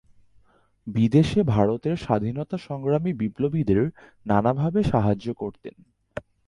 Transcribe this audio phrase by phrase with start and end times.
[0.87, 3.81] বিদেশে ভারতের স্বাধীনতা সংগ্রামী বিপ্লবীদের
[4.25, 5.75] নানাভাবে সাহায্য করতেন।